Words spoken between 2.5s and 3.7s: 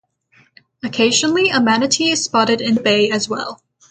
in the bay as well.